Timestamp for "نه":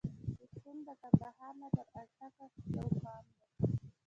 1.61-1.67